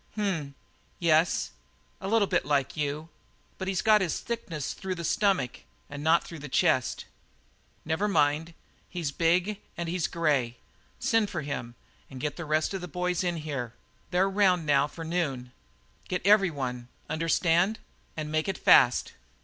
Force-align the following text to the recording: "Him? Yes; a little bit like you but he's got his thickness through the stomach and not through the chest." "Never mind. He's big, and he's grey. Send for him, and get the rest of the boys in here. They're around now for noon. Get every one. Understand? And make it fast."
"Him? 0.15 0.55
Yes; 0.97 1.51
a 1.99 2.07
little 2.07 2.25
bit 2.27 2.43
like 2.43 2.75
you 2.75 3.09
but 3.59 3.67
he's 3.67 3.83
got 3.83 4.01
his 4.01 4.19
thickness 4.19 4.73
through 4.73 4.95
the 4.95 5.03
stomach 5.03 5.59
and 5.91 6.03
not 6.03 6.23
through 6.23 6.39
the 6.39 6.49
chest." 6.49 7.05
"Never 7.85 8.07
mind. 8.07 8.55
He's 8.89 9.11
big, 9.11 9.61
and 9.77 9.87
he's 9.87 10.07
grey. 10.07 10.57
Send 10.97 11.29
for 11.29 11.41
him, 11.43 11.75
and 12.09 12.19
get 12.19 12.35
the 12.35 12.45
rest 12.45 12.73
of 12.73 12.81
the 12.81 12.87
boys 12.87 13.23
in 13.23 13.37
here. 13.37 13.73
They're 14.09 14.25
around 14.25 14.65
now 14.65 14.87
for 14.87 15.03
noon. 15.05 15.51
Get 16.07 16.25
every 16.25 16.49
one. 16.49 16.87
Understand? 17.07 17.77
And 18.17 18.31
make 18.31 18.47
it 18.47 18.57
fast." 18.57 19.13